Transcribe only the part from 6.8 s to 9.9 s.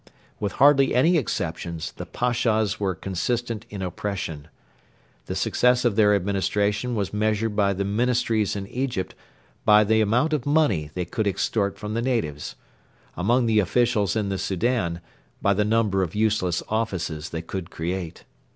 was measured by the Ministries in Egypt by